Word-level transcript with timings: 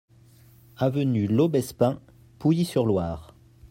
Avenue 0.77 1.27
Laubespin, 1.27 2.01
Pouilly-sur-Loire 2.39 3.35